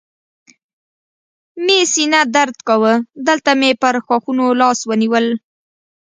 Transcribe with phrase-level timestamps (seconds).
[1.63, 2.93] مې سینه درد کاوه،
[3.27, 5.27] دلته مې پر ښاخونو لاسونه ونیول.